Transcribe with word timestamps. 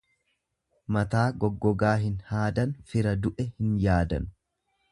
Mataa 0.95 1.25
goggogaa 1.43 1.93
hin 2.05 2.15
haadan, 2.31 2.73
fira 2.93 3.15
du'e 3.27 3.47
hin 3.51 3.77
yaadan. 3.87 4.27